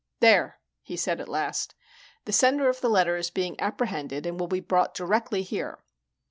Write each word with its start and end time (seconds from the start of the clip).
"There!" 0.19 0.59
he 0.81 0.97
said 0.97 1.21
at 1.21 1.29
last. 1.29 1.75
"The 2.25 2.31
sender 2.31 2.67
of 2.69 2.81
the 2.81 2.89
letter 2.89 3.17
is 3.17 3.29
being 3.29 3.55
apprehended 3.61 4.25
and 4.25 4.39
will 4.39 4.47
be 4.47 4.59
brought 4.59 4.95
directly 4.95 5.43
here. 5.43 5.77